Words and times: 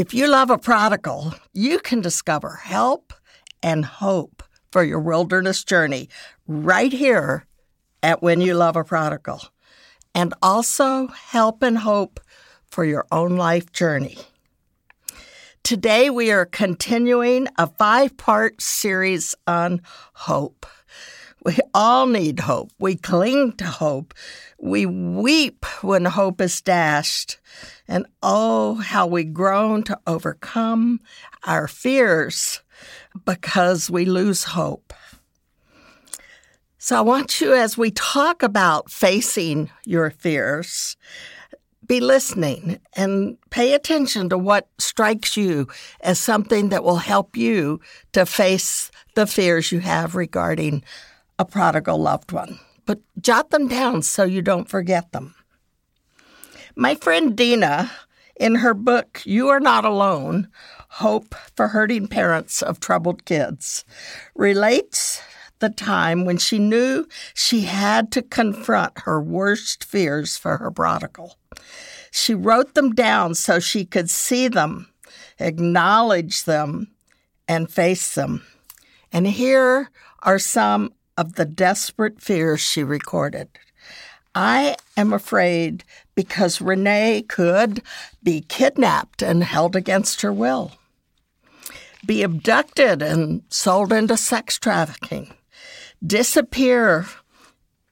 If 0.00 0.14
you 0.14 0.28
love 0.28 0.48
a 0.48 0.56
prodigal, 0.56 1.34
you 1.52 1.78
can 1.78 2.00
discover 2.00 2.58
help 2.62 3.12
and 3.62 3.84
hope 3.84 4.42
for 4.72 4.82
your 4.82 4.98
wilderness 4.98 5.62
journey 5.62 6.08
right 6.46 6.90
here 6.90 7.44
at 8.02 8.22
When 8.22 8.40
You 8.40 8.54
Love 8.54 8.76
a 8.76 8.82
Prodigal, 8.82 9.42
and 10.14 10.32
also 10.40 11.08
help 11.08 11.62
and 11.62 11.76
hope 11.76 12.18
for 12.64 12.86
your 12.86 13.06
own 13.12 13.36
life 13.36 13.72
journey. 13.72 14.16
Today, 15.64 16.08
we 16.08 16.30
are 16.30 16.46
continuing 16.46 17.46
a 17.58 17.66
five 17.66 18.16
part 18.16 18.62
series 18.62 19.34
on 19.46 19.82
hope. 20.14 20.64
We 21.44 21.58
all 21.72 22.06
need 22.06 22.40
hope. 22.40 22.70
We 22.78 22.96
cling 22.96 23.52
to 23.52 23.64
hope. 23.64 24.14
We 24.58 24.84
weep 24.84 25.64
when 25.82 26.04
hope 26.04 26.40
is 26.40 26.60
dashed. 26.60 27.38
And 27.88 28.06
oh, 28.22 28.74
how 28.74 29.06
we 29.06 29.24
groan 29.24 29.82
to 29.84 29.98
overcome 30.06 31.00
our 31.44 31.66
fears 31.66 32.60
because 33.24 33.90
we 33.90 34.04
lose 34.04 34.44
hope. 34.44 34.92
So 36.78 36.96
I 36.96 37.02
want 37.02 37.40
you, 37.40 37.54
as 37.54 37.76
we 37.76 37.90
talk 37.90 38.42
about 38.42 38.90
facing 38.90 39.70
your 39.84 40.10
fears, 40.10 40.96
be 41.86 42.00
listening 42.00 42.78
and 42.94 43.36
pay 43.50 43.74
attention 43.74 44.28
to 44.28 44.38
what 44.38 44.68
strikes 44.78 45.36
you 45.36 45.68
as 46.02 46.18
something 46.18 46.68
that 46.68 46.84
will 46.84 46.96
help 46.96 47.36
you 47.36 47.80
to 48.12 48.24
face 48.24 48.90
the 49.14 49.26
fears 49.26 49.72
you 49.72 49.80
have 49.80 50.14
regarding 50.14 50.84
a 51.40 51.44
prodigal 51.46 51.96
loved 51.96 52.32
one. 52.32 52.60
But 52.84 53.00
jot 53.18 53.48
them 53.48 53.66
down 53.66 54.02
so 54.02 54.24
you 54.24 54.42
don't 54.42 54.68
forget 54.68 55.10
them. 55.12 55.34
My 56.76 56.94
friend 56.94 57.34
Dena, 57.34 57.90
in 58.36 58.56
her 58.56 58.74
book, 58.74 59.22
You 59.24 59.48
Are 59.48 59.58
Not 59.58 59.86
Alone 59.86 60.48
Hope 60.90 61.34
for 61.56 61.68
Hurting 61.68 62.08
Parents 62.08 62.60
of 62.60 62.78
Troubled 62.78 63.24
Kids, 63.24 63.86
relates 64.34 65.22
the 65.60 65.70
time 65.70 66.26
when 66.26 66.36
she 66.36 66.58
knew 66.58 67.06
she 67.32 67.62
had 67.62 68.12
to 68.12 68.22
confront 68.22 69.00
her 69.00 69.20
worst 69.22 69.82
fears 69.82 70.36
for 70.36 70.58
her 70.58 70.70
prodigal. 70.70 71.38
She 72.10 72.34
wrote 72.34 72.74
them 72.74 72.94
down 72.94 73.34
so 73.34 73.60
she 73.60 73.86
could 73.86 74.10
see 74.10 74.48
them, 74.48 74.88
acknowledge 75.38 76.44
them, 76.44 76.88
and 77.48 77.72
face 77.72 78.14
them. 78.14 78.44
And 79.10 79.26
here 79.26 79.88
are 80.22 80.38
some 80.38 80.92
of 81.20 81.34
the 81.34 81.44
desperate 81.44 82.18
fears 82.18 82.62
she 82.62 82.82
recorded. 82.82 83.46
I 84.34 84.76
am 84.96 85.12
afraid 85.12 85.84
because 86.14 86.62
Renee 86.62 87.26
could 87.28 87.82
be 88.22 88.40
kidnapped 88.40 89.20
and 89.20 89.44
held 89.44 89.76
against 89.76 90.22
her 90.22 90.32
will, 90.32 90.72
be 92.06 92.22
abducted 92.22 93.02
and 93.02 93.42
sold 93.50 93.92
into 93.92 94.16
sex 94.16 94.58
trafficking, 94.58 95.34
disappear 96.04 97.04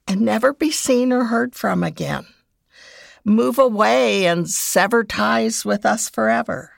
and 0.07 0.21
never 0.21 0.51
be 0.51 0.71
seen 0.71 1.13
or 1.13 1.25
heard 1.25 1.53
from 1.53 1.83
again, 1.83 2.25
move 3.23 3.59
away 3.59 4.25
and 4.25 4.49
sever 4.49 5.03
ties 5.03 5.63
with 5.63 5.85
us 5.85 6.09
forever, 6.09 6.71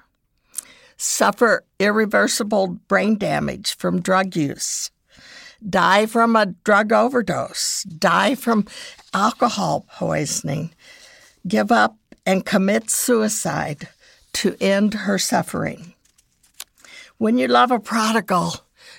suffer 0.97 1.63
irreversible 1.79 2.67
brain 2.89 3.17
damage 3.17 3.77
from 3.77 4.01
drug 4.01 4.35
use 4.35 4.91
die 5.67 6.05
from 6.05 6.35
a 6.35 6.47
drug 6.63 6.91
overdose, 6.91 7.83
die 7.83 8.35
from 8.35 8.65
alcohol 9.13 9.85
poisoning, 9.93 10.71
give 11.47 11.71
up 11.71 11.97
and 12.25 12.45
commit 12.45 12.89
suicide 12.89 13.87
to 14.33 14.55
end 14.61 14.93
her 14.93 15.17
suffering. 15.17 15.93
When 17.17 17.37
you 17.37 17.47
love 17.47 17.71
a 17.71 17.79
prodigal, 17.79 18.55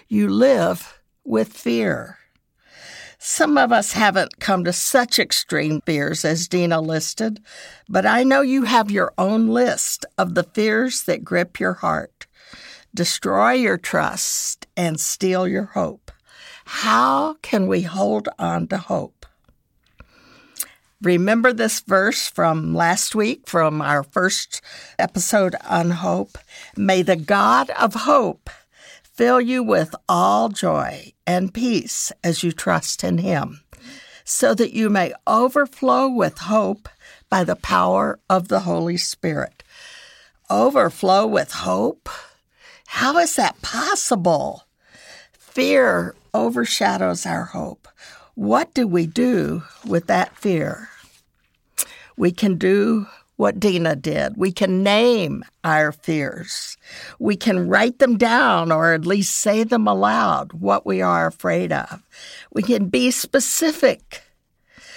you 0.08 0.28
live 0.28 1.00
with 1.24 1.52
fear. 1.52 2.18
Some 3.18 3.56
of 3.56 3.70
us 3.70 3.92
haven't 3.92 4.40
come 4.40 4.64
to 4.64 4.72
such 4.72 5.18
extreme 5.18 5.80
fears 5.82 6.24
as 6.24 6.48
Dena 6.48 6.80
listed, 6.80 7.40
but 7.88 8.04
I 8.04 8.24
know 8.24 8.40
you 8.40 8.64
have 8.64 8.90
your 8.90 9.12
own 9.16 9.46
list 9.46 10.04
of 10.18 10.34
the 10.34 10.42
fears 10.42 11.04
that 11.04 11.24
grip 11.24 11.60
your 11.60 11.74
heart, 11.74 12.26
destroy 12.92 13.52
your 13.52 13.78
trust, 13.78 14.66
and 14.76 14.98
steal 14.98 15.46
your 15.46 15.66
hope. 15.66 16.10
How 16.76 17.34
can 17.42 17.68
we 17.68 17.82
hold 17.82 18.30
on 18.40 18.66
to 18.68 18.78
hope? 18.78 19.26
Remember 21.02 21.52
this 21.52 21.80
verse 21.80 22.28
from 22.28 22.74
last 22.74 23.14
week, 23.14 23.46
from 23.46 23.82
our 23.82 24.02
first 24.02 24.62
episode 24.98 25.54
on 25.68 25.90
hope? 25.90 26.38
May 26.74 27.02
the 27.02 27.14
God 27.14 27.70
of 27.78 27.94
hope 27.94 28.50
fill 29.04 29.40
you 29.40 29.62
with 29.62 29.94
all 30.08 30.48
joy 30.48 31.12
and 31.26 31.54
peace 31.54 32.10
as 32.24 32.42
you 32.42 32.50
trust 32.50 33.04
in 33.04 33.18
him, 33.18 33.60
so 34.24 34.54
that 34.54 34.72
you 34.72 34.88
may 34.88 35.12
overflow 35.26 36.08
with 36.08 36.38
hope 36.38 36.88
by 37.28 37.44
the 37.44 37.56
power 37.56 38.18
of 38.28 38.48
the 38.48 38.60
Holy 38.60 38.96
Spirit. 38.96 39.62
Overflow 40.50 41.26
with 41.26 41.52
hope? 41.52 42.08
How 42.86 43.18
is 43.18 43.36
that 43.36 43.60
possible? 43.60 44.64
Fear 45.52 46.14
overshadows 46.32 47.26
our 47.26 47.44
hope. 47.44 47.86
What 48.36 48.72
do 48.72 48.86
we 48.88 49.06
do 49.06 49.62
with 49.86 50.06
that 50.06 50.34
fear? 50.38 50.88
We 52.16 52.32
can 52.32 52.56
do 52.56 53.06
what 53.36 53.60
Dena 53.60 53.94
did. 53.94 54.38
We 54.38 54.50
can 54.50 54.82
name 54.82 55.44
our 55.62 55.92
fears. 55.92 56.78
We 57.18 57.36
can 57.36 57.68
write 57.68 57.98
them 57.98 58.16
down 58.16 58.72
or 58.72 58.94
at 58.94 59.04
least 59.04 59.36
say 59.36 59.62
them 59.62 59.86
aloud, 59.86 60.54
what 60.54 60.86
we 60.86 61.02
are 61.02 61.26
afraid 61.26 61.70
of. 61.70 62.00
We 62.54 62.62
can 62.62 62.88
be 62.88 63.10
specific. 63.10 64.22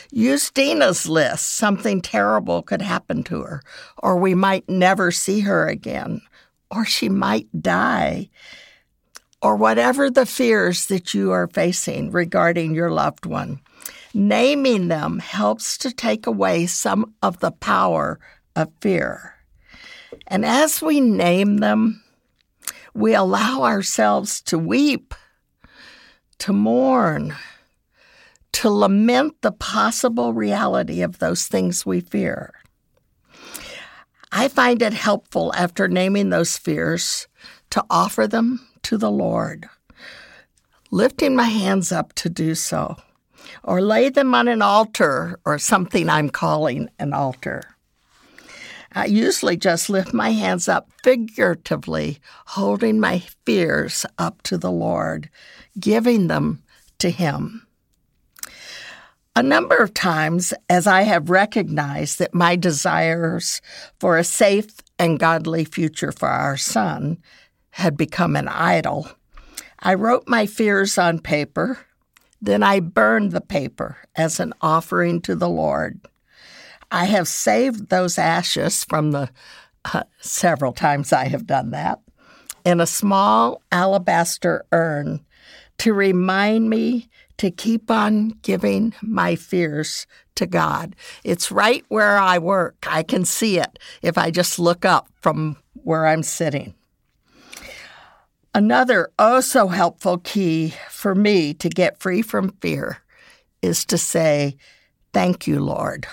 Use 0.09 0.49
Dena's 0.51 1.05
list. 1.05 1.51
Something 1.51 1.99
terrible 1.99 2.61
could 2.61 2.81
happen 2.81 3.23
to 3.23 3.41
her, 3.41 3.61
or 3.97 4.15
we 4.15 4.33
might 4.33 4.69
never 4.69 5.11
see 5.11 5.41
her 5.41 5.67
again, 5.67 6.21
or 6.71 6.85
she 6.85 7.09
might 7.09 7.49
die 7.61 8.29
or 9.41 9.55
whatever 9.55 10.09
the 10.09 10.25
fears 10.25 10.87
that 10.87 11.13
you 11.13 11.31
are 11.31 11.47
facing 11.47 12.11
regarding 12.11 12.73
your 12.73 12.91
loved 12.91 13.25
one. 13.25 13.59
Naming 14.13 14.87
them 14.87 15.19
helps 15.19 15.77
to 15.79 15.91
take 15.91 16.25
away 16.25 16.65
some 16.65 17.13
of 17.21 17.39
the 17.39 17.51
power 17.51 18.19
of 18.55 18.71
fear. 18.81 19.35
And 20.27 20.45
as 20.45 20.81
we 20.81 21.01
name 21.01 21.57
them, 21.57 22.01
we 22.93 23.13
allow 23.13 23.63
ourselves 23.63 24.41
to 24.43 24.57
weep, 24.57 25.13
to 26.39 26.53
mourn, 26.53 27.35
to 28.53 28.69
lament 28.69 29.35
the 29.41 29.51
possible 29.51 30.33
reality 30.33 31.01
of 31.01 31.19
those 31.19 31.45
things 31.47 31.85
we 31.85 31.99
fear. 31.99 32.53
I 34.31 34.47
find 34.47 34.81
it 34.81 34.93
helpful 34.93 35.53
after 35.55 35.87
naming 35.89 36.29
those 36.29 36.57
fears 36.57 37.27
to 37.71 37.83
offer 37.89 38.27
them 38.27 38.65
to 38.85 38.99
the 38.99 39.09
Lord, 39.09 39.67
lifting 40.91 41.35
my 41.35 41.45
hands 41.45 41.91
up 41.91 42.13
to 42.13 42.29
do 42.29 42.53
so, 42.53 42.95
or 43.63 43.81
lay 43.81 44.09
them 44.09 44.35
on 44.35 44.47
an 44.47 44.61
altar 44.61 45.39
or 45.43 45.57
something 45.57 46.07
I'm 46.07 46.29
calling 46.29 46.91
an 46.99 47.11
altar. 47.11 47.63
I 48.93 49.05
usually 49.05 49.57
just 49.57 49.89
lift 49.89 50.13
my 50.13 50.29
hands 50.29 50.69
up 50.69 50.87
figuratively, 51.03 52.19
holding 52.45 52.99
my 52.99 53.23
fears 53.43 54.05
up 54.19 54.43
to 54.43 54.57
the 54.57 54.71
Lord, 54.71 55.31
giving 55.79 56.27
them 56.27 56.61
to 56.99 57.09
Him. 57.09 57.65
A 59.35 59.41
number 59.41 59.77
of 59.77 59.95
times, 59.95 60.53
as 60.69 60.85
I 60.85 61.01
have 61.01 61.31
recognized 61.31 62.19
that 62.19 62.35
my 62.35 62.55
desires 62.55 63.61
for 63.99 64.15
a 64.15 64.23
safe 64.23 64.75
and 64.99 65.19
godly 65.19 65.65
future 65.65 66.11
for 66.11 66.29
our 66.29 66.55
son 66.55 67.17
had 67.75 67.97
become 67.97 68.37
an 68.37 68.47
idol. 68.47 69.05
I 69.79 69.95
wrote 69.95 70.29
my 70.29 70.45
fears 70.45 70.97
on 70.97 71.19
paper, 71.19 71.77
then 72.41 72.63
I 72.63 72.79
burned 72.79 73.33
the 73.33 73.41
paper 73.41 73.97
as 74.15 74.39
an 74.39 74.53
offering 74.61 75.19
to 75.23 75.35
the 75.35 75.49
Lord. 75.49 75.99
I 76.89 77.03
have 77.03 77.27
saved 77.27 77.89
those 77.89 78.17
ashes 78.17 78.85
from 78.85 79.11
the 79.11 79.29
uh, 79.93 80.03
several 80.21 80.71
times 80.71 81.11
I 81.11 81.25
have 81.25 81.45
done 81.45 81.71
that 81.71 81.99
in 82.63 82.79
a 82.79 82.87
small 82.87 83.61
alabaster 83.73 84.63
urn 84.71 85.25
to 85.79 85.93
remind 85.93 86.69
me 86.69 87.09
to 87.39 87.51
keep 87.51 87.91
on 87.91 88.29
giving 88.41 88.93
my 89.01 89.35
fears 89.35 90.07
to 90.35 90.45
God. 90.45 90.95
It's 91.25 91.51
right 91.51 91.83
where 91.89 92.17
I 92.17 92.37
work. 92.37 92.77
I 92.89 93.03
can 93.03 93.25
see 93.25 93.59
it 93.59 93.77
if 94.01 94.17
I 94.17 94.31
just 94.31 94.59
look 94.59 94.85
up 94.85 95.09
from 95.19 95.57
where 95.73 96.07
I'm 96.07 96.23
sitting. 96.23 96.73
Another 98.55 99.11
oh 99.19 99.41
so 99.41 99.67
helpful 99.67 100.17
key 100.17 100.73
for 100.89 101.13
me 101.13 101.53
to 101.55 101.67
get 101.67 101.99
free 101.99 102.21
from 102.21 102.55
fear 102.61 102.99
is 103.61 103.83
to 103.83 103.97
say, 103.97 104.55
Thank 105.11 105.45
you, 105.45 105.59
Lord. 105.59 106.07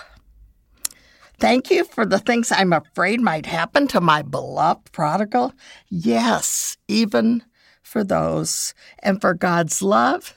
Thank 1.38 1.70
you 1.70 1.84
for 1.84 2.04
the 2.04 2.18
things 2.18 2.50
I'm 2.50 2.72
afraid 2.72 3.20
might 3.20 3.46
happen 3.46 3.86
to 3.88 4.00
my 4.00 4.22
beloved 4.22 4.90
prodigal. 4.90 5.52
Yes, 5.88 6.76
even 6.88 7.44
for 7.80 8.02
those, 8.02 8.74
and 8.98 9.20
for 9.20 9.34
God's 9.34 9.80
love 9.80 10.36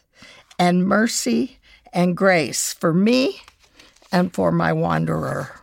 and 0.59 0.85
mercy 0.85 1.57
and 1.91 2.15
grace 2.15 2.71
for 2.71 2.93
me 2.93 3.41
and 4.11 4.31
for 4.31 4.51
my 4.51 4.71
wanderer. 4.73 5.59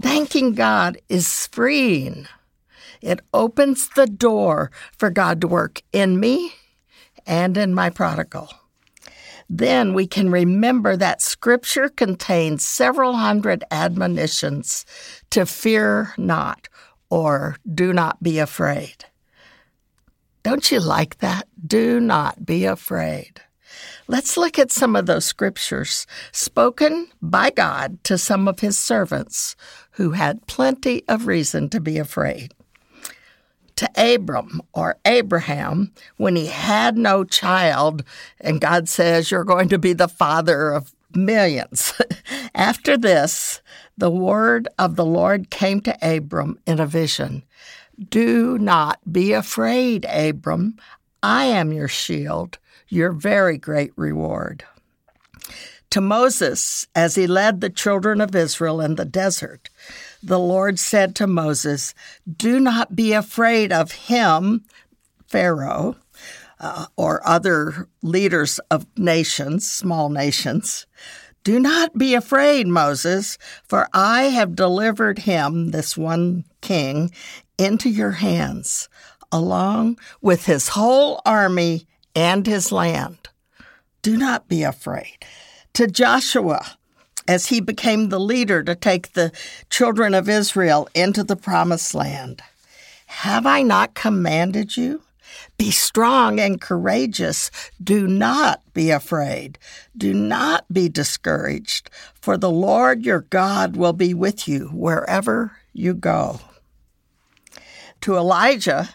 Thanking 0.00 0.54
God 0.54 0.96
is 1.10 1.46
freeing. 1.48 2.26
It 3.00 3.20
opens 3.32 3.88
the 3.88 4.06
door 4.06 4.70
for 4.96 5.10
God 5.10 5.40
to 5.40 5.48
work 5.48 5.82
in 5.92 6.20
me 6.20 6.52
and 7.26 7.56
in 7.56 7.74
my 7.74 7.90
prodigal. 7.90 8.50
Then 9.48 9.94
we 9.94 10.06
can 10.06 10.30
remember 10.30 10.96
that 10.96 11.22
Scripture 11.22 11.88
contains 11.88 12.64
several 12.64 13.14
hundred 13.14 13.64
admonitions 13.70 14.86
to 15.30 15.44
fear 15.44 16.14
not 16.16 16.68
or 17.10 17.56
do 17.74 17.92
not 17.92 18.22
be 18.22 18.38
afraid. 18.38 19.06
Don't 20.42 20.70
you 20.70 20.80
like 20.80 21.18
that? 21.18 21.48
Do 21.66 22.00
not 22.00 22.46
be 22.46 22.64
afraid. 22.64 23.40
Let's 24.08 24.36
look 24.36 24.58
at 24.58 24.72
some 24.72 24.96
of 24.96 25.06
those 25.06 25.24
scriptures 25.24 26.06
spoken 26.32 27.08
by 27.20 27.50
God 27.50 28.02
to 28.04 28.18
some 28.18 28.48
of 28.48 28.60
his 28.60 28.78
servants 28.78 29.54
who 29.92 30.12
had 30.12 30.46
plenty 30.46 31.04
of 31.08 31.26
reason 31.26 31.68
to 31.70 31.80
be 31.80 31.98
afraid. 31.98 32.54
To 33.80 33.88
Abram 33.96 34.60
or 34.74 34.98
Abraham, 35.06 35.92
when 36.18 36.36
he 36.36 36.46
had 36.46 36.98
no 36.98 37.24
child, 37.24 38.04
and 38.38 38.60
God 38.60 38.90
says, 38.90 39.30
You're 39.30 39.44
going 39.44 39.70
to 39.70 39.78
be 39.78 39.94
the 39.94 40.06
father 40.08 40.70
of 40.70 40.94
millions. 41.14 41.94
After 42.54 42.98
this, 42.98 43.62
the 43.96 44.10
word 44.10 44.68
of 44.78 44.96
the 44.96 45.04
Lord 45.04 45.48
came 45.48 45.80
to 45.80 45.96
Abram 46.02 46.58
in 46.66 46.78
a 46.78 46.86
vision 46.86 47.42
do 48.08 48.58
not 48.58 48.98
be 49.10 49.32
afraid, 49.32 50.06
Abram. 50.06 50.78
I 51.22 51.44
am 51.44 51.72
your 51.72 51.88
shield, 51.88 52.58
your 52.88 53.12
very 53.12 53.58
great 53.58 53.92
reward. 53.96 54.64
To 55.90 56.00
Moses, 56.00 56.86
as 56.94 57.16
he 57.16 57.26
led 57.26 57.60
the 57.60 57.68
children 57.68 58.20
of 58.20 58.34
Israel 58.34 58.80
in 58.80 58.94
the 58.94 59.04
desert, 59.04 59.68
the 60.22 60.38
Lord 60.38 60.78
said 60.78 61.14
to 61.16 61.26
Moses, 61.26 61.94
Do 62.30 62.60
not 62.60 62.94
be 62.94 63.12
afraid 63.12 63.72
of 63.72 63.92
him, 63.92 64.64
Pharaoh, 65.26 65.96
uh, 66.58 66.86
or 66.96 67.26
other 67.26 67.88
leaders 68.02 68.58
of 68.70 68.86
nations, 68.96 69.70
small 69.70 70.10
nations. 70.10 70.86
Do 71.42 71.58
not 71.58 71.96
be 71.96 72.14
afraid, 72.14 72.66
Moses, 72.66 73.38
for 73.66 73.88
I 73.94 74.24
have 74.24 74.54
delivered 74.54 75.20
him, 75.20 75.70
this 75.70 75.96
one 75.96 76.44
king, 76.60 77.10
into 77.56 77.88
your 77.88 78.12
hands, 78.12 78.90
along 79.32 79.98
with 80.20 80.44
his 80.44 80.68
whole 80.68 81.22
army 81.24 81.86
and 82.14 82.46
his 82.46 82.70
land. 82.70 83.30
Do 84.02 84.16
not 84.18 84.48
be 84.48 84.62
afraid. 84.62 85.24
To 85.74 85.86
Joshua, 85.86 86.76
as 87.30 87.46
he 87.46 87.60
became 87.60 88.08
the 88.08 88.18
leader 88.18 88.60
to 88.60 88.74
take 88.74 89.12
the 89.12 89.30
children 89.70 90.14
of 90.14 90.28
Israel 90.28 90.88
into 90.96 91.22
the 91.22 91.36
promised 91.36 91.94
land, 91.94 92.42
have 93.06 93.46
I 93.46 93.62
not 93.62 93.94
commanded 93.94 94.76
you? 94.76 95.02
Be 95.56 95.70
strong 95.70 96.40
and 96.40 96.60
courageous. 96.60 97.52
Do 97.80 98.08
not 98.08 98.62
be 98.74 98.90
afraid. 98.90 99.60
Do 99.96 100.12
not 100.12 100.64
be 100.72 100.88
discouraged, 100.88 101.88
for 102.20 102.36
the 102.36 102.50
Lord 102.50 103.06
your 103.06 103.20
God 103.20 103.76
will 103.76 103.92
be 103.92 104.12
with 104.12 104.48
you 104.48 104.66
wherever 104.72 105.52
you 105.72 105.94
go 105.94 106.40
to 108.00 108.16
Elijah 108.16 108.88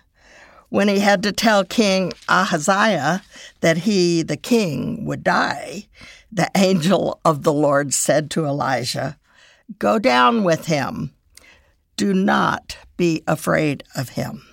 when 0.68 0.90
he 0.90 1.00
had 1.00 1.24
to 1.24 1.32
tell 1.32 1.64
King 1.64 2.12
Ahaziah 2.28 3.22
that 3.62 3.78
he, 3.78 4.24
the 4.24 4.36
king, 4.36 5.06
would 5.06 5.24
die, 5.24 5.88
the 6.36 6.52
angel 6.56 7.20
of 7.26 7.44
the 7.44 7.54
Lord 7.54 7.94
said 7.94 8.30
to 8.32 8.46
Elijah, 8.46 9.18
Go 9.80 9.98
down 9.98 10.44
with 10.44 10.68
him. 10.68 11.14
Do 11.96 12.14
not 12.14 12.78
be 12.98 13.24
afraid 13.26 13.84
of 13.96 14.10
him. 14.10 14.44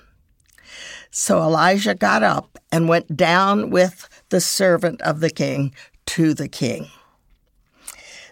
So 1.10 1.42
Elijah 1.42 1.94
got 1.94 2.22
up 2.22 2.56
and 2.70 2.88
went 2.88 3.16
down 3.16 3.70
with 3.70 4.08
the 4.30 4.40
servant 4.40 5.02
of 5.02 5.20
the 5.20 5.28
king 5.28 5.74
to 6.06 6.32
the 6.34 6.48
king. 6.48 6.86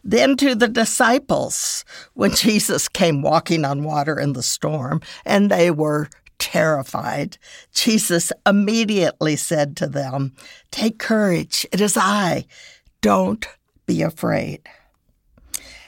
Then 0.03 0.37
to 0.39 0.55
the 0.55 0.69
disciples 0.69 1.85
when 2.15 2.31
Jesus 2.31 2.89
came 2.89 3.21
walking 3.21 3.65
on 3.65 3.83
water 3.83 4.19
in 4.19 4.33
the 4.33 4.43
storm, 4.43 5.03
and 5.27 5.51
they 5.51 5.71
were 5.71 6.09
terrified. 6.39 7.37
Jesus 7.75 8.33
immediately 8.47 9.37
said 9.37 9.77
to 9.77 9.87
them, 9.87 10.35
Take 10.71 10.99
courage, 10.99 11.67
it 11.71 11.81
is 11.81 11.97
I. 11.99 12.47
Don't 13.01 13.47
be 13.87 14.03
afraid. 14.03 14.61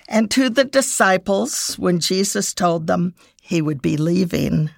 And 0.09 0.31
to 0.31 0.49
the 0.49 0.64
disciples, 0.64 1.79
when 1.79 2.00
Jesus 2.00 2.55
told 2.55 2.87
them 2.87 3.14
he 3.41 3.61
would 3.61 3.82
be 3.82 3.97
leaving, 3.97 4.70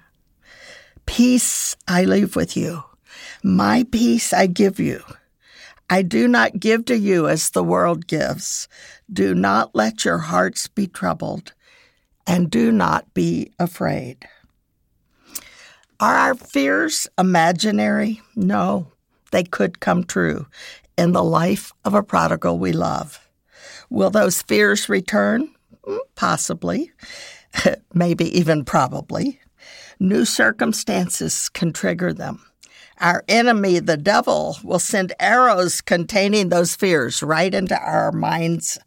Peace 1.05 1.75
I 1.87 2.03
leave 2.03 2.35
with 2.35 2.57
you, 2.57 2.83
my 3.43 3.85
peace 3.91 4.33
I 4.33 4.47
give 4.47 4.79
you. 4.79 5.03
I 5.89 6.01
do 6.01 6.27
not 6.27 6.59
give 6.59 6.85
to 6.85 6.97
you 6.97 7.27
as 7.27 7.51
the 7.51 7.63
world 7.63 8.07
gives. 8.07 8.67
Do 9.11 9.35
not 9.35 9.75
let 9.75 10.03
your 10.03 10.17
hearts 10.17 10.67
be 10.67 10.87
troubled, 10.87 11.53
and 12.25 12.49
do 12.49 12.71
not 12.71 13.13
be 13.13 13.51
afraid. 13.59 14.27
Are 15.99 16.15
our 16.15 16.35
fears 16.35 17.07
imaginary? 17.17 18.21
No, 18.35 18.87
they 19.31 19.43
could 19.43 19.79
come 19.79 20.03
true 20.03 20.47
in 20.97 21.11
the 21.11 21.23
life 21.23 21.71
of 21.83 21.93
a 21.93 22.03
prodigal 22.03 22.57
we 22.57 22.71
love. 22.71 23.19
Will 23.89 24.09
those 24.09 24.41
fears 24.41 24.89
return? 24.89 25.53
Mm, 25.85 25.99
possibly, 26.15 26.91
maybe 27.93 28.37
even 28.37 28.65
probably. 28.65 29.39
New 29.99 30.25
circumstances 30.25 31.49
can 31.49 31.71
trigger 31.71 32.13
them. 32.13 32.45
Our 32.99 33.23
enemy, 33.27 33.79
the 33.79 33.97
devil, 33.97 34.57
will 34.63 34.79
send 34.79 35.13
arrows 35.19 35.81
containing 35.81 36.49
those 36.49 36.75
fears 36.75 37.21
right 37.21 37.53
into 37.53 37.77
our 37.77 38.11
minds 38.11 38.77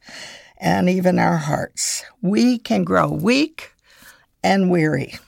and 0.56 0.88
even 0.88 1.18
our 1.18 1.36
hearts. 1.36 2.04
We 2.22 2.58
can 2.58 2.84
grow 2.84 3.08
weak 3.08 3.72
and 4.42 4.70
weary. 4.70 5.18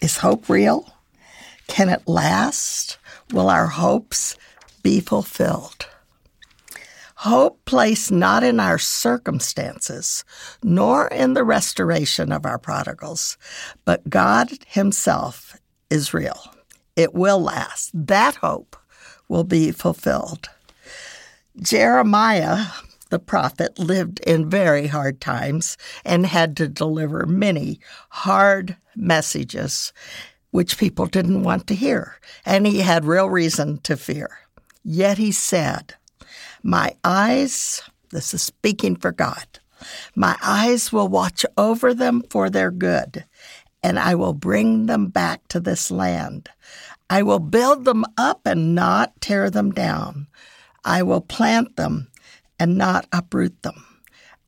Is 0.00 0.18
hope 0.18 0.48
real? 0.48 0.92
Can 1.68 1.88
it 1.88 2.06
last? 2.06 2.98
Will 3.32 3.48
our 3.48 3.66
hopes 3.66 4.36
be 4.86 5.00
fulfilled? 5.00 5.88
Hope 7.16 7.64
placed 7.64 8.12
not 8.12 8.44
in 8.44 8.60
our 8.60 8.78
circumstances, 8.78 10.22
nor 10.62 11.08
in 11.08 11.34
the 11.34 11.42
restoration 11.42 12.30
of 12.30 12.46
our 12.46 12.56
prodigals, 12.56 13.36
but 13.84 14.08
God 14.08 14.48
Himself 14.68 15.56
is 15.90 16.14
real 16.14 16.54
it 16.94 17.14
will 17.14 17.40
last. 17.40 17.90
That 17.92 18.36
hope 18.36 18.76
will 19.28 19.42
be 19.42 19.72
fulfilled. 19.72 20.48
Jeremiah, 21.60 22.66
the 23.10 23.18
prophet, 23.18 23.80
lived 23.80 24.20
in 24.20 24.48
very 24.48 24.86
hard 24.86 25.20
times 25.20 25.76
and 26.04 26.26
had 26.26 26.56
to 26.58 26.68
deliver 26.68 27.26
many 27.26 27.80
hard 28.10 28.76
messages 28.94 29.92
which 30.52 30.78
people 30.78 31.06
didn't 31.06 31.42
want 31.42 31.66
to 31.66 31.74
hear, 31.74 32.20
and 32.46 32.68
he 32.68 32.82
had 32.82 33.04
real 33.04 33.28
reason 33.28 33.78
to 33.78 33.96
fear. 33.96 34.45
Yet 34.88 35.18
he 35.18 35.32
said, 35.32 35.96
My 36.62 36.94
eyes, 37.02 37.82
this 38.12 38.32
is 38.32 38.42
speaking 38.42 38.94
for 38.94 39.10
God, 39.10 39.58
my 40.14 40.36
eyes 40.40 40.92
will 40.92 41.08
watch 41.08 41.44
over 41.56 41.92
them 41.92 42.22
for 42.30 42.48
their 42.48 42.70
good, 42.70 43.24
and 43.82 43.98
I 43.98 44.14
will 44.14 44.32
bring 44.32 44.86
them 44.86 45.08
back 45.08 45.48
to 45.48 45.58
this 45.58 45.90
land. 45.90 46.50
I 47.10 47.24
will 47.24 47.40
build 47.40 47.84
them 47.84 48.04
up 48.16 48.42
and 48.46 48.76
not 48.76 49.20
tear 49.20 49.50
them 49.50 49.72
down. 49.72 50.28
I 50.84 51.02
will 51.02 51.20
plant 51.20 51.74
them 51.74 52.06
and 52.60 52.78
not 52.78 53.08
uproot 53.12 53.60
them. 53.62 53.84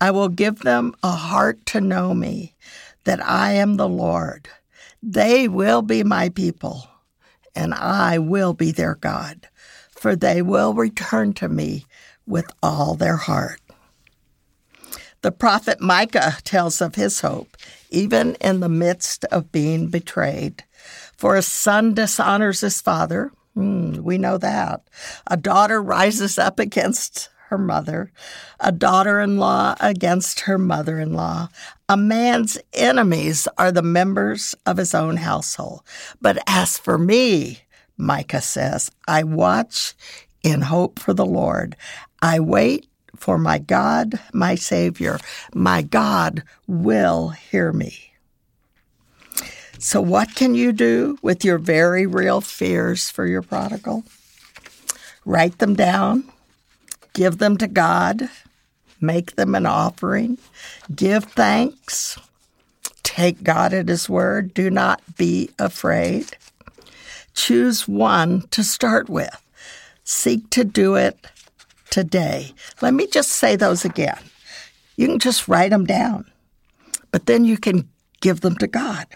I 0.01 0.13
will 0.13 0.29
give 0.29 0.61
them 0.61 0.95
a 1.03 1.11
heart 1.11 1.67
to 1.67 1.81
know 1.81 2.15
me, 2.15 2.55
that 3.03 3.21
I 3.27 3.55
am 3.55 3.75
the 3.75 3.89
Lord. 3.89 4.49
They 5.03 5.49
will 5.49 5.83
be 5.83 6.05
my 6.05 6.29
people, 6.29 6.87
and 7.57 7.75
I 7.75 8.19
will 8.19 8.55
be 8.55 8.71
their 8.71 8.95
God, 8.95 9.49
for 9.99 10.15
they 10.15 10.43
will 10.43 10.75
return 10.75 11.33
to 11.35 11.49
me 11.49 11.85
with 12.27 12.51
all 12.63 12.95
their 12.95 13.17
heart. 13.17 13.61
The 15.23 15.33
prophet 15.33 15.81
Micah 15.81 16.37
tells 16.45 16.81
of 16.81 16.95
his 16.95 17.21
hope, 17.21 17.57
even 17.91 18.37
in 18.37 18.61
the 18.61 18.69
midst 18.69 19.25
of 19.27 19.51
being 19.51 19.89
betrayed. 19.89 20.65
For 21.17 21.35
a 21.35 21.43
son 21.43 21.95
dishonors 21.95 22.61
his 22.61 22.81
father. 22.81 23.33
Mm, 23.57 23.99
we 23.99 24.19
know 24.19 24.39
that. 24.39 24.83
A 25.27 25.37
daughter 25.37 25.83
rises 25.83 26.39
up 26.39 26.61
against 26.61 27.31
her 27.49 27.59
mother, 27.59 28.13
a 28.61 28.71
daughter 28.71 29.21
in 29.21 29.39
law 29.39 29.75
against 29.81 30.41
her 30.41 30.59
mother 30.59 31.01
in 31.01 31.15
law. 31.15 31.49
A 31.89 31.97
man's 31.97 32.59
enemies 32.75 33.49
are 33.57 33.73
the 33.73 33.83
members 33.83 34.55
of 34.67 34.77
his 34.77 34.95
own 34.95 35.17
household. 35.17 35.83
But 36.21 36.39
as 36.47 36.79
for 36.79 36.99
me, 36.99 37.61
Micah 37.99 38.41
says, 38.41 38.91
I 39.07 39.25
watch 39.25 39.95
in 40.43 40.63
hope 40.63 40.99
for 40.99 41.13
the 41.13 41.27
Lord. 41.27 41.77
I 42.23 42.41
wait 42.41 42.89
for 43.17 43.37
my 43.37 43.59
God, 43.59 44.19
my 44.33 44.55
Savior. 44.55 45.19
My 45.53 45.83
God 45.83 46.45
will 46.67 47.31
hear 47.31 47.73
me. 47.73 48.13
So, 49.81 50.01
what 50.01 50.35
can 50.35 50.55
you 50.55 50.73
do 50.73 51.19
with 51.23 51.45
your 51.45 51.59
very 51.59 52.07
real 52.07 52.41
fears 52.41 53.11
for 53.11 53.27
your 53.27 53.43
prodigal? 53.43 54.05
Write 55.25 55.59
them 55.59 55.75
down, 55.75 56.25
give 57.13 57.39
them 57.39 57.57
to 57.59 57.69
God, 57.69 58.29
make 59.01 59.37
them 59.37 59.55
an 59.55 59.67
offering, 59.67 60.39
give 60.95 61.25
thanks, 61.25 62.19
take 63.05 63.45
God 63.45 63.73
at 63.73 63.89
His 63.89 64.09
word, 64.09 64.53
do 64.53 64.69
not 64.69 65.01
be 65.17 65.51
afraid. 65.59 66.37
Choose 67.39 67.87
one 67.87 68.49
to 68.51 68.65
start 68.65 69.09
with. 69.09 69.45
Seek 70.03 70.51
to 70.51 70.65
do 70.65 70.97
it 70.97 71.17
today. 71.89 72.53
Let 72.83 72.95
me 72.95 73.07
just 73.07 73.31
say 73.31 73.55
those 73.55 73.85
again. 73.85 74.19
You 74.97 75.07
can 75.07 75.21
just 75.21 75.47
write 75.47 75.71
them 75.71 75.87
down, 75.87 76.29
but 77.13 77.27
then 77.27 77.45
you 77.45 77.57
can 77.57 77.89
give 78.21 78.41
them 78.41 78.57
to 78.57 78.67
God. 78.67 79.07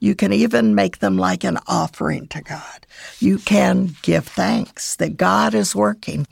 You 0.00 0.14
can 0.14 0.32
even 0.32 0.74
make 0.74 1.00
them 1.00 1.18
like 1.18 1.44
an 1.44 1.58
offering 1.66 2.28
to 2.28 2.40
God. 2.40 2.86
You 3.18 3.36
can 3.36 3.94
give 4.00 4.26
thanks 4.26 4.96
that 4.96 5.18
God 5.18 5.54
is 5.54 5.76
working 5.76 6.26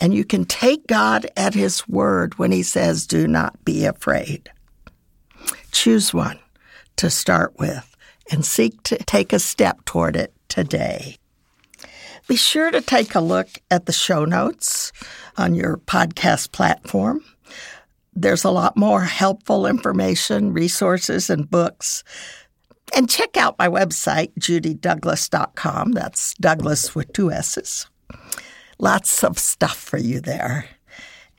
and 0.00 0.14
you 0.14 0.24
can 0.24 0.46
take 0.46 0.86
God 0.86 1.26
at 1.36 1.52
His 1.52 1.86
word 1.86 2.38
when 2.38 2.52
He 2.52 2.62
says, 2.62 3.06
Do 3.06 3.28
not 3.28 3.62
be 3.66 3.84
afraid. 3.84 4.50
Choose 5.72 6.14
one 6.14 6.38
to 6.96 7.10
start 7.10 7.58
with 7.58 7.94
and 8.30 8.46
seek 8.46 8.82
to 8.84 8.96
take 8.96 9.34
a 9.34 9.38
step 9.38 9.84
toward 9.84 10.16
it 10.16 10.32
today. 10.48 11.16
Be 12.26 12.36
sure 12.36 12.70
to 12.70 12.80
take 12.80 13.14
a 13.14 13.20
look 13.20 13.48
at 13.70 13.86
the 13.86 13.92
show 13.92 14.24
notes 14.24 14.92
on 15.36 15.54
your 15.54 15.78
podcast 15.78 16.52
platform. 16.52 17.24
There's 18.14 18.44
a 18.44 18.50
lot 18.50 18.76
more 18.76 19.02
helpful 19.02 19.66
information, 19.66 20.52
resources, 20.52 21.30
and 21.30 21.48
books. 21.48 22.04
And 22.94 23.08
check 23.08 23.36
out 23.36 23.58
my 23.58 23.68
website, 23.68 24.34
judydouglass.com. 24.38 25.92
That's 25.92 26.34
Douglass 26.34 26.94
with 26.94 27.12
two 27.12 27.30
S's. 27.30 27.86
Lots 28.78 29.24
of 29.24 29.38
stuff 29.38 29.76
for 29.76 29.98
you 29.98 30.20
there. 30.20 30.66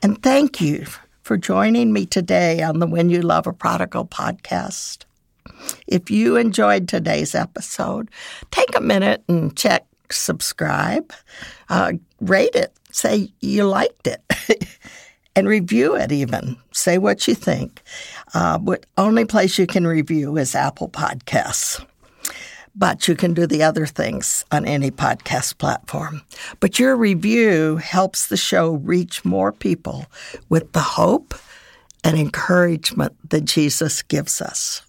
And 0.01 0.21
thank 0.23 0.61
you 0.61 0.85
for 1.21 1.37
joining 1.37 1.93
me 1.93 2.05
today 2.05 2.61
on 2.61 2.79
the 2.79 2.87
When 2.87 3.09
You 3.09 3.21
Love 3.21 3.45
a 3.45 3.53
Prodigal 3.53 4.07
podcast. 4.07 5.05
If 5.87 6.09
you 6.09 6.35
enjoyed 6.35 6.87
today's 6.87 7.35
episode, 7.35 8.09
take 8.51 8.75
a 8.75 8.81
minute 8.81 9.23
and 9.27 9.55
check 9.55 9.85
subscribe, 10.11 11.13
uh, 11.69 11.93
rate 12.19 12.55
it, 12.55 12.73
say 12.91 13.31
you 13.41 13.65
liked 13.65 14.07
it, 14.07 14.21
and 15.35 15.47
review 15.47 15.95
it 15.95 16.11
even. 16.11 16.57
Say 16.71 16.97
what 16.97 17.27
you 17.27 17.35
think. 17.35 17.81
Uh, 18.33 18.59
only 18.97 19.25
place 19.25 19.59
you 19.59 19.67
can 19.67 19.85
review 19.85 20.37
is 20.37 20.55
Apple 20.55 20.89
Podcasts 20.89 21.85
but 22.75 23.07
you 23.07 23.15
can 23.15 23.33
do 23.33 23.45
the 23.45 23.61
other 23.61 23.85
things 23.85 24.45
on 24.51 24.65
any 24.65 24.89
podcast 24.89 25.57
platform. 25.57 26.21
But 26.61 26.79
your 26.79 26.95
review 26.95 27.75
helps 27.75 28.27
the 28.27 28.37
show 28.37 28.71
reach 28.71 29.25
more 29.25 29.51
people 29.51 30.05
with 30.47 30.71
the 30.71 30.79
hope 30.79 31.33
and 32.03 32.17
encouragement 32.17 33.13
that 33.29 33.45
Jesus 33.45 34.01
gives 34.01 34.41
us. 34.41 34.81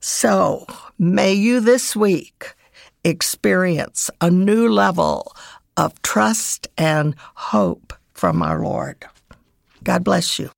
So 0.00 0.66
may 0.98 1.34
you 1.34 1.60
this 1.60 1.94
week 1.94 2.54
experience 3.04 4.10
a 4.20 4.30
new 4.30 4.68
level 4.68 5.34
of 5.76 6.00
trust 6.02 6.68
and 6.76 7.14
hope 7.34 7.92
from 8.14 8.42
our 8.42 8.60
Lord. 8.60 9.04
God 9.84 10.02
bless 10.04 10.38
you. 10.38 10.50